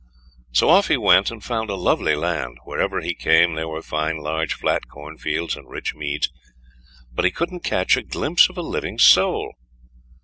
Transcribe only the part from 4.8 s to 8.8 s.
cornfields and rich meads, but he couldn't catch a glimpse of a